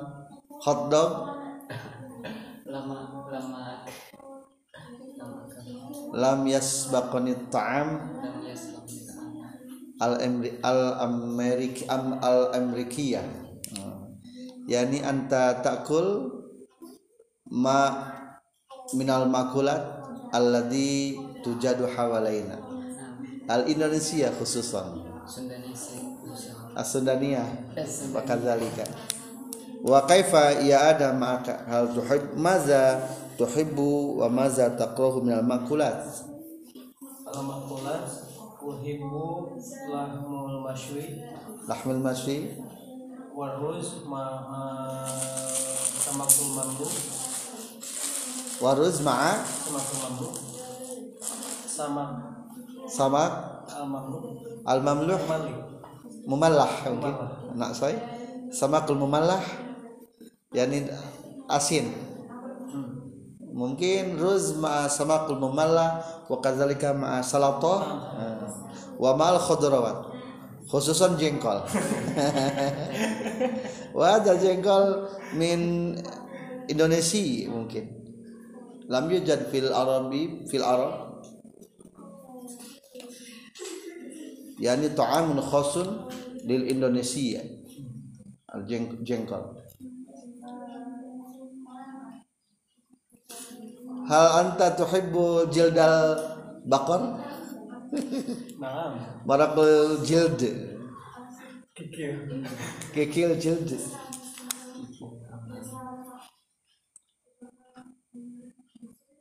[0.60, 1.32] hotdog
[2.68, 3.88] Lama Lama
[6.12, 7.88] lam yasbaqani ta'am?
[9.98, 13.24] Al amri al amerik am al amrikiyah
[13.68, 14.16] Hmm.
[14.64, 16.32] yani anta takul
[17.52, 18.08] ma
[18.94, 19.82] minal makulat
[20.32, 22.56] alladhi tujadu hawalaina
[23.48, 25.08] al Indonesia khususan
[26.78, 28.86] Eh, wa kadzalika
[29.84, 33.02] wa kaifa ya ada maka hal tuhib maza
[33.34, 36.06] tuhibbu wa maza takrahu minal makulat
[37.28, 38.08] Al-Makulat
[38.64, 39.58] Uhibbu
[39.90, 41.18] Lahmul Mashwi
[41.68, 42.56] lahmul masyi
[43.36, 45.04] Waruz Ma'a
[45.98, 46.88] Samakul Mamlu
[48.58, 49.42] waruz ma'a?
[52.88, 53.24] Sama.
[53.68, 54.18] Al-Mamlu.
[54.68, 55.20] Al mamluh
[56.28, 57.14] mumallah mungkin.
[57.56, 57.96] Anak saya
[58.52, 59.40] samakul mumallah
[60.52, 60.88] yani
[61.48, 61.92] asin.
[63.48, 67.80] Mungkin ruz ma samakul mumallah wa kadzalika ma salatah
[69.00, 70.14] wa mal khudrawat.
[70.68, 71.64] Khususan jengkol.
[73.96, 75.96] Wah ada jengkol min
[76.68, 77.97] Indonesia mungkin
[78.88, 81.22] lam yujad fil arabi fil arab?
[84.58, 86.08] Yani ta'amun khusun
[86.48, 87.44] lil Indonesia.
[88.50, 89.54] Al jeng- jengkol.
[94.08, 96.16] Hal anta tuhibbu jildal
[96.64, 97.20] bakar?
[98.58, 98.92] Naam.
[99.28, 100.40] marakul jild.
[101.76, 102.26] Kikir.
[102.90, 103.70] kekil jild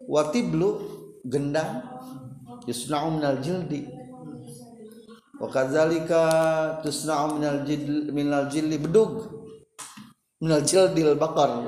[0.08, 0.80] watiblu
[1.28, 1.84] gendang
[2.64, 3.88] yusna'u minal jildi.
[5.38, 6.24] Wa kadzalika
[6.82, 9.30] tusna'u minal jil minal jildi bedug.
[10.42, 11.50] Minal jildil bakar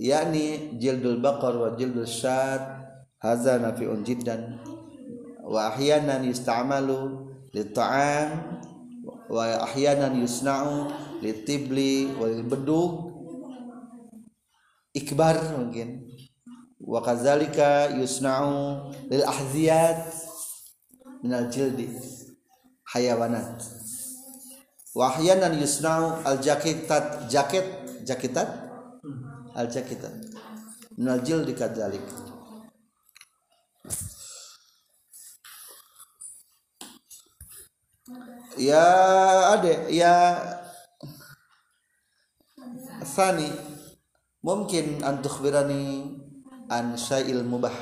[0.00, 2.60] yakni jildul bakar wa jildul syad
[3.20, 4.58] hadza nafi'un jiddan.
[5.44, 8.28] Wa ahyanan yusta'malu lit-ta'am
[9.28, 10.88] wa ahyanan yusna'u
[11.20, 13.09] litibli wal bedug
[14.94, 16.06] ikbar mungkin.
[16.80, 20.10] Wa kadzalika yusna'u lil ahziyat
[21.22, 21.92] min al jildi
[22.90, 23.62] hayawanat.
[24.96, 27.66] Wa ahyanan yusna'u al jaketat jaket
[28.02, 28.48] jaketat
[29.54, 30.14] al jaketat
[30.96, 32.02] min al jildi kadzalik.
[38.58, 38.88] Ya
[39.54, 40.14] ade ya.
[43.00, 43.48] Sani
[44.40, 46.16] mungkin an tukhbirani
[46.72, 47.76] an syai'il mubah.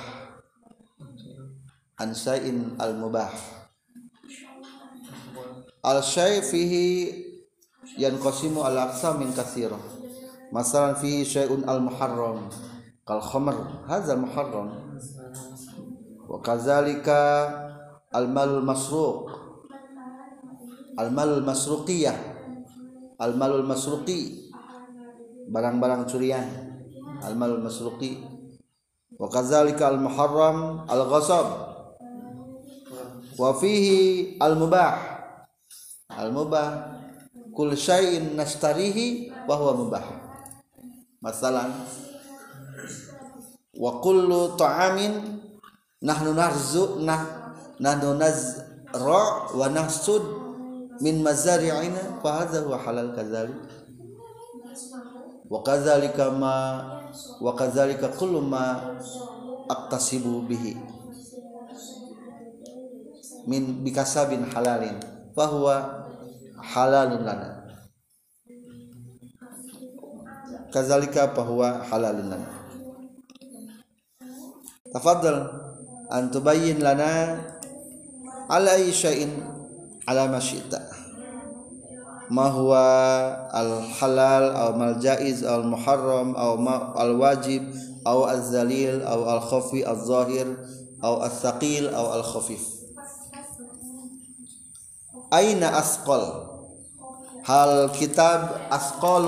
[1.99, 3.31] An syai'in al mubah.
[5.87, 7.15] Al syai' fihi
[7.99, 9.81] yanqasimu al aqsam min katsirah
[10.51, 12.51] masalan fihi syai'un al muharram.
[13.07, 14.99] Kal khamr hadza muharram.
[16.29, 17.49] Wa kadzalika
[18.13, 19.31] al malul masruq.
[20.99, 22.19] Al malul masruqiyah.
[23.19, 24.48] Al malul masruqi
[25.49, 26.47] barang-barang curian.
[27.25, 28.23] Al malul masruqi.
[29.19, 31.47] Wa kadzalika al muharram al ghasab
[33.39, 34.95] wa fihi al mubah
[36.11, 36.99] al mubah
[37.55, 40.07] kul syai'in nastarihi wa huwa mubah.
[41.19, 41.75] Masalan
[43.75, 45.43] wa kullu ta'amin
[45.99, 47.51] nahnu narzu nah
[47.83, 49.67] nahnu nazra wa
[50.99, 53.55] min mazari'ina fa hadha huwa halal kadzalik
[55.49, 56.55] wa kadzalika ma
[57.41, 58.95] wa kadzalika kullu ma
[59.69, 60.77] aqtasibu bihi.
[63.49, 64.97] Min bikasabin halalin.
[65.33, 66.05] Fa huwa
[66.61, 67.65] halalun lana.
[70.69, 72.49] Kadzalika fa huwa halalun lana.
[74.93, 75.49] Tafadhal
[76.09, 77.41] an tubayyin lana
[78.49, 79.33] ala syai'in
[80.09, 80.41] ala ma
[82.31, 82.75] ما هو
[83.55, 87.75] الحلال أو ما الجائز أو المحرم أو ما الواجب
[88.07, 90.57] أو الذليل أو الخفي الظاهر
[91.05, 92.69] أو الثقيل أو الخفيف.
[95.33, 96.23] أين أثقل؟
[97.45, 99.27] هل كتاب أثقل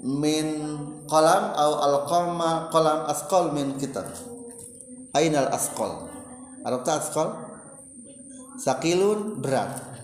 [0.00, 2.42] من قلم أو القلم
[2.72, 4.10] قلم أثقل من كتاب؟
[5.16, 5.90] أين الأثقل؟
[6.66, 7.30] أردت أثقل؟
[8.64, 9.95] ثقيل برات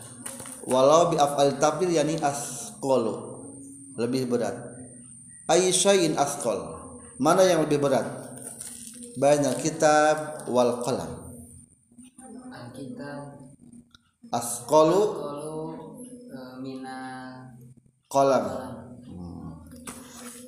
[0.66, 3.32] walau bi afal tabir yani asqalu.
[3.98, 4.56] Lebih berat.
[5.50, 6.80] Ay syai'in asqal?
[7.20, 8.06] Mana yang lebih berat?
[9.20, 11.36] Banyak kitab wal qalam.
[12.48, 13.36] Alkitab.
[14.32, 15.02] Asqalu?
[16.32, 16.98] Eh, mina
[18.08, 18.44] qalam.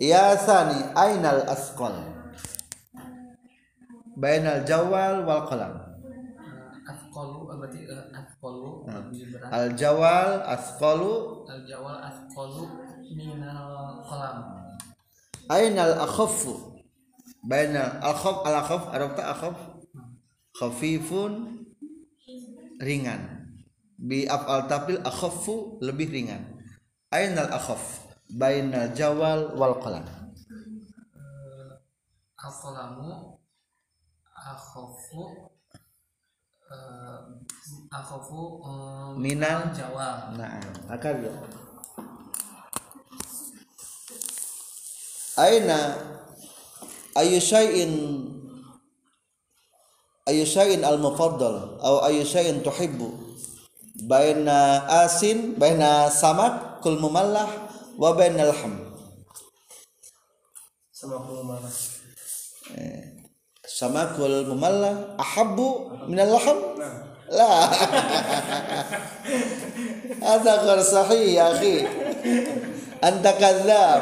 [0.00, 1.92] Ya sani ainal asqal?
[4.16, 5.72] Bainal jawal wal qalam.
[6.88, 7.80] Eh, berarti
[8.44, 9.48] eh, berat.
[9.52, 11.14] Al jawal asqalu
[11.48, 12.64] al jawal afqalu
[13.14, 14.36] minal qalam.
[15.48, 16.82] Ainal akhaffu?
[17.44, 19.56] Bainal akhaf al akhaf arabta akhaf?
[20.56, 21.64] Khafifun
[22.80, 23.48] ringan.
[24.00, 26.42] Bi afal tafdil akhaffu lebih ringan.
[27.12, 28.04] Ainal akhaf?
[28.32, 30.04] Bainal jawal wal qalam.
[32.44, 33.40] Al-qalamu
[34.36, 35.53] akhafu
[36.74, 37.20] eh,
[37.94, 40.58] akhafu eh, Minal- jawab nah
[40.90, 41.34] akal ya
[45.38, 45.98] aina?
[47.14, 47.94] Ayu syai'in
[50.26, 53.06] ayu syai'in al mufaddal aw ayu syai'in tuhibbu.
[54.10, 57.46] Baina asin baina samak kul mumallah
[57.94, 58.74] wa bainal ham
[63.64, 64.44] Sama kurma.
[64.44, 65.68] samakul mumallah ahabbu
[66.04, 66.58] minal laham?
[67.32, 67.48] La.
[70.24, 71.88] Hada ghair sahih ya akhi.
[73.00, 74.00] Anta kadzab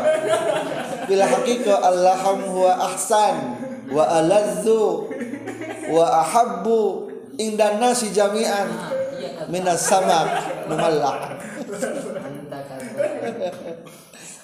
[1.07, 3.55] bil haqiqah al-laham huwa ahsan
[3.91, 5.07] wa aladzu
[5.91, 8.67] wa ahabbu inda nasi jami'an
[9.51, 10.27] minas samak
[10.71, 11.39] mumallah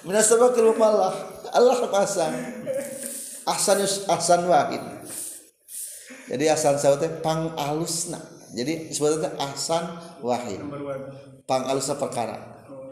[0.03, 1.15] minas samakul mumallah
[1.55, 2.33] Allah ahsan
[3.49, 4.81] ahsan ahsan wahid.
[6.29, 7.11] Jadi ahsan sawat teh?
[7.25, 8.21] Pang alusna.
[8.53, 10.61] Jadi sebetulnya ahsan wahid.
[11.49, 12.37] Pang alusna perkara.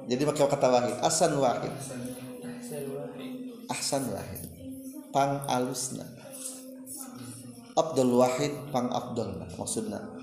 [0.10, 0.96] Jadi pakai kata wahid.
[1.06, 1.74] Ahsan wahid.
[3.70, 4.42] Ahsan wahid.
[5.14, 6.06] Pang alusna.
[7.78, 9.38] Abdul wahid pang abdul.
[9.54, 10.18] Maksudna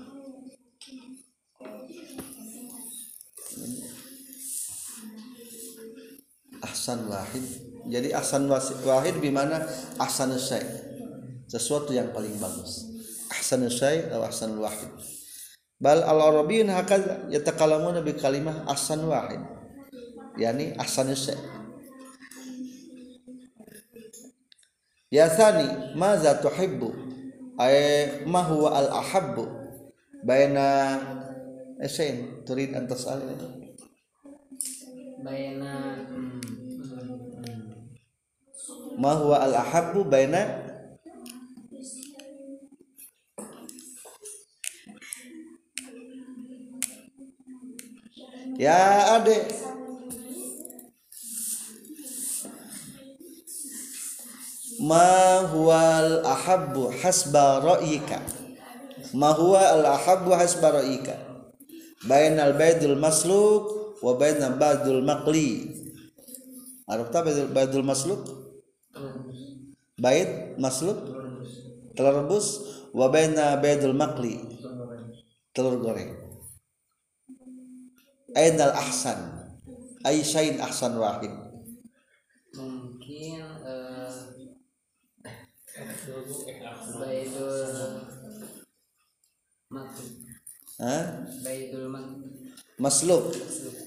[6.65, 7.45] ahsan wahid
[7.85, 9.61] jadi ahsan wahid bimana?
[10.01, 10.65] Ahsan syai
[11.45, 12.89] sesuatu yang paling bagus.
[13.29, 14.89] Ahsan syai atau ahsan wahid.
[15.77, 19.41] Bal al arabiyun hakadha yatakalamuna bi kalimah ahsan wahid.
[20.35, 21.37] Yani ahsan syai
[25.13, 27.07] ya thani maza tuhibbu?
[27.55, 29.47] Ay ma huwa al ahabbu
[30.27, 30.99] baina
[31.79, 33.23] esain turid an tasal
[35.23, 36.34] hmm,
[38.97, 40.41] ma huwa al ahabbu baina
[48.55, 49.35] ya ade
[54.79, 58.21] ma huwa al ahabbu hasba ra'yika
[59.13, 61.19] ma huwa al ahabbu hasba ra'yika
[62.07, 65.73] bainal baidul masluk wa bainal badul maqli
[66.85, 68.44] Arab tak baidul, baidul masluk
[69.95, 70.99] bait masluk
[71.95, 72.47] telur rebus
[72.91, 74.35] wa baina baidul maqli
[75.55, 76.11] telur goreng.
[78.35, 79.19] Ainal ahsan
[80.03, 81.31] ay syai'in ahsan wahid.
[82.55, 83.43] Mungkin
[90.83, 91.05] eh
[91.43, 92.35] Baidul Makri
[92.79, 93.31] masluk.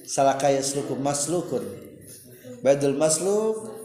[0.08, 1.64] Salaka yasluku maslukun.
[2.64, 3.77] Baidul masluk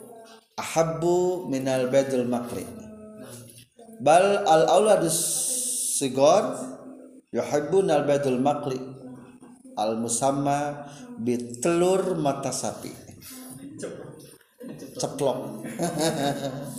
[0.64, 2.64] ahabbu minal baidul maqli
[4.00, 5.20] bal al auladus
[6.00, 6.56] sigor
[7.36, 8.80] yuhibbun al baidul maqli
[9.76, 10.88] al musamma
[11.20, 12.92] bitelur mata sapi.
[14.98, 15.40] Ceplok.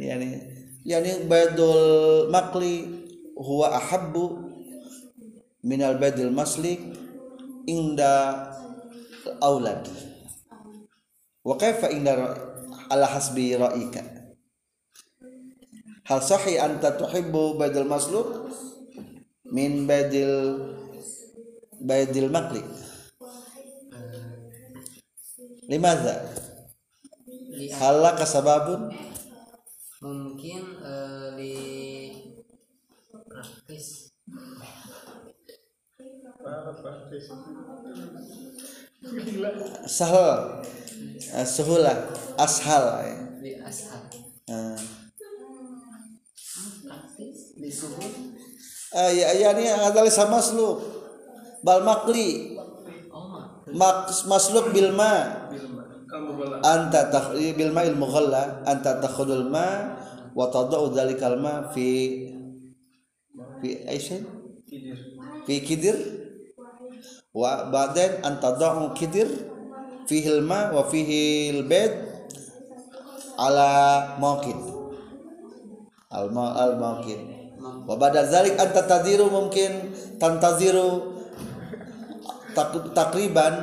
[0.00, 0.40] Yani
[0.80, 2.88] yani baidul maqli
[3.36, 4.48] huwa ahabbu
[5.60, 6.80] minal baidul maslik
[7.68, 8.48] inda
[9.44, 9.84] aulad.
[11.44, 12.16] Wa kaifa inda
[12.90, 14.02] ala hasbi ra'ika.
[16.10, 18.50] Hal sahih anta tuhibbu baidul masluk?
[19.50, 20.74] Min baidil
[21.80, 22.62] baidil maqli
[25.70, 26.14] limadha
[27.60, 28.88] Li hal laka sababun?
[30.00, 31.54] Mungkin eh, li
[33.12, 34.08] praktis.
[36.40, 37.28] Apa praktis?
[39.84, 40.64] Sahal
[41.46, 41.96] suhulah
[42.38, 42.84] ashal
[46.84, 48.00] praktis li suhu
[48.96, 50.82] ah, ya ya ni adalah sama masluk.
[51.60, 52.56] Bal maqli
[53.12, 55.84] oh mak Mak- masluk bil ma Bilma.
[56.66, 59.94] Anta takh bil ma'il mughalla anta takhudul ma
[60.34, 61.86] wa tadau dzalikal ma fi
[63.62, 64.24] fi aisy
[64.66, 64.98] Tidur.
[65.46, 65.96] fi kidir?
[67.30, 69.28] Wa ba'dan an tadau kidir
[70.09, 71.93] fihi al ma wa fihi al bait
[73.35, 73.69] ala
[74.21, 74.59] mawqid
[76.11, 77.19] al ma al mawqid
[77.85, 79.91] wa ba'da dzalik anta tadiru mungkin
[80.21, 81.11] tantaziru
[82.55, 83.53] tak- takriban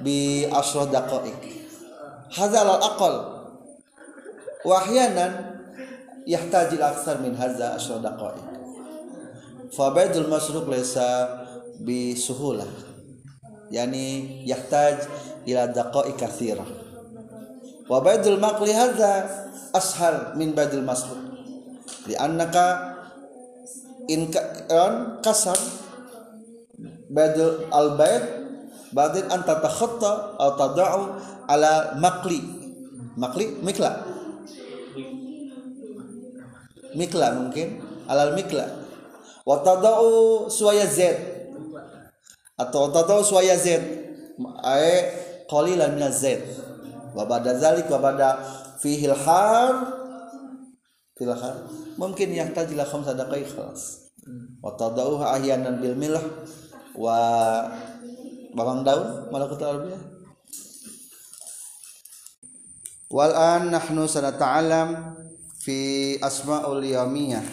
[0.00, 1.40] bi asra daqaiq
[2.32, 3.14] hadza al aqal
[4.64, 5.32] wa ahyanan
[6.28, 8.44] يحتاج إلى أكثر من هذا عشر دقائق
[9.72, 10.92] فبيض المسروق ليس
[11.80, 12.66] بسهولة
[13.71, 14.05] يعني
[14.49, 14.97] يحتاج
[15.47, 16.65] إلى دقائق كثيرة.
[17.89, 19.11] وبيد المقل هذا
[19.75, 21.17] أسهل من بيد المسلوق
[22.07, 22.55] لأنك
[24.09, 24.31] إن
[25.23, 25.57] كسر
[27.09, 27.37] بيد
[27.75, 28.23] البيت
[28.93, 30.89] بعدين أن تتخطى أو تضع
[31.49, 32.41] على مقلي
[33.17, 33.91] مقلي مكلا
[36.95, 37.67] مكلا ممكن؟
[38.09, 38.67] على المكلا
[39.45, 39.97] وتضع
[40.47, 41.42] سوية زيت.
[42.59, 43.79] Atau tadau suaya z.
[44.61, 45.09] Ay
[45.49, 46.41] qalilan min z.
[47.13, 48.41] Wa ba'da zalik wa ba'da
[48.81, 49.93] fi silakan
[51.95, 54.11] mungkin yang tajila khamsa daqaiq khalas.
[54.63, 54.73] Wa
[55.35, 56.23] ahyanan bil milah
[56.97, 57.17] wa
[58.53, 59.97] bawang daun malakut arabiyah
[63.13, 65.17] wal an nahnu sanata'alam
[65.61, 67.45] fi asma'ul yawmiyah.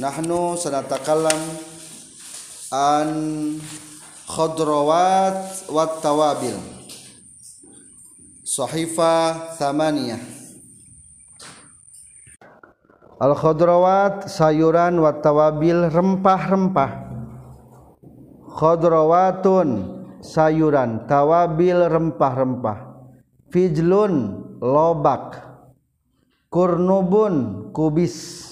[0.00, 1.38] Nahnu sanatakallam
[2.74, 3.10] an
[4.26, 6.58] khadrawat wat tawabil.
[8.42, 10.18] Sahifa thamaniyah.
[13.22, 16.92] Al khadrawat sayuran wat tawabil rempah-rempah.
[18.58, 19.68] Khadrawatun
[20.18, 22.78] sayuran tawabil rempah-rempah.
[23.54, 25.46] Fijlun lobak.
[26.50, 28.42] Kurnubun kubis.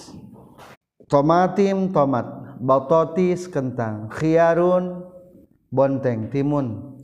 [1.11, 5.03] Tomatim tomat batotis kentang khiarun
[5.75, 6.31] bonteng.
[6.31, 6.95] Timun.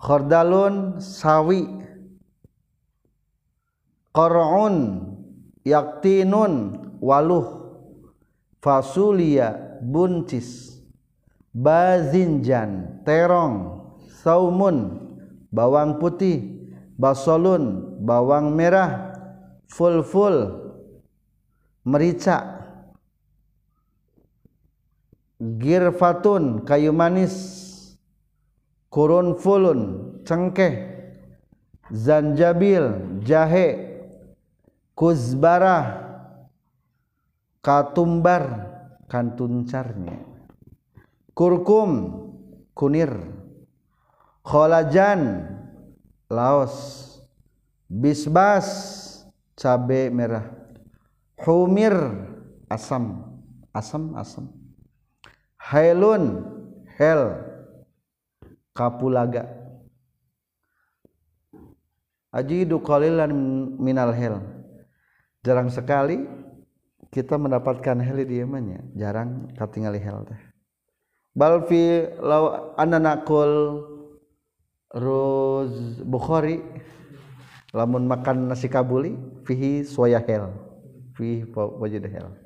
[0.00, 1.68] Khordalun sawi.
[4.16, 4.76] Qar'un
[5.62, 6.52] yaktinun
[6.98, 7.76] waluh.
[8.64, 10.80] Fasulia buncis.
[11.52, 13.84] Bazinjan terong.
[14.24, 14.76] Saumun
[15.52, 16.72] bawang putih.
[16.96, 19.12] Basolun bawang merah.
[19.68, 20.60] Fulful
[21.80, 22.51] merica
[25.42, 27.34] girfatun kayu manis.
[28.92, 29.80] Kurun fulun
[30.22, 30.92] cengkeh.
[31.90, 33.90] Zanjabil jahe.
[34.92, 36.04] Kuzbarah
[37.64, 38.70] katumbar
[39.08, 40.20] kantuncarnya
[41.32, 41.90] kurkum
[42.76, 43.10] kunir.
[44.44, 45.48] Kholajan
[46.28, 47.00] laos.
[47.88, 48.68] Bisbas
[49.56, 50.48] cabe merah.
[51.40, 51.96] Humir
[52.68, 53.32] asam.
[53.72, 54.61] Asam asam
[55.72, 56.44] hailun
[57.00, 57.40] hel
[58.76, 59.48] kapulaga.
[62.32, 63.32] Ajidu qalilan
[63.76, 64.40] minal hel
[65.44, 66.24] jarang sekali
[67.12, 70.40] kita mendapatkan heli di Yamannya jarang katingali hel teh.
[71.36, 73.84] Bal fi law anna naqul
[74.96, 76.60] ruz bukhari
[77.72, 79.16] lamun makan nasi kabuli
[79.48, 80.52] fihi soya hel
[81.16, 82.36] fihi wajid hel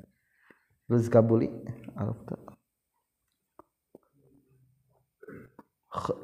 [0.87, 1.51] ruz kabuli
[1.95, 2.46] arafta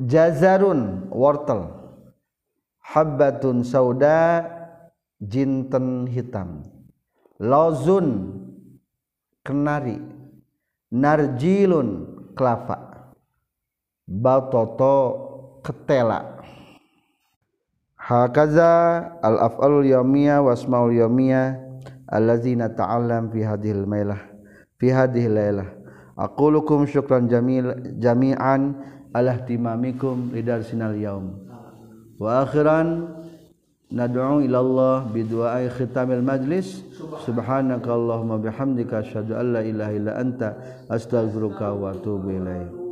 [0.05, 1.69] jazarun wortel.
[2.83, 4.45] Habbatun sauda
[5.23, 6.67] jinten hitam.
[7.39, 8.37] Lozun
[9.41, 9.97] kenari.
[10.93, 11.89] Narjilun
[12.37, 13.11] kelapa.
[14.05, 14.97] Batoto
[15.63, 16.43] ketela.
[17.95, 21.55] Hakaza al af'alul yawmiyah wasmaul yawmiyah
[22.11, 24.19] allazina ta'allam fi hadhil mailah
[24.75, 25.71] fi hadhil lailah.
[26.19, 28.75] Aqulukum syukran jamil jami'an
[29.13, 31.37] ala ihtimamikum lidarsinal yaum.
[32.19, 33.13] Wa akhiran
[33.93, 36.83] nad'u ila Allah bi du'ai khitamil majlis.
[37.23, 40.57] Subhanakallahumma bihamdika asyhadu an la ilaha illa anta
[40.89, 42.82] astaghfiruka wa atubu ilaik